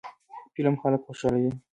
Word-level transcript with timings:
فلم 0.53 0.75
خلک 0.81 1.01
خوشحالوي 1.05 1.51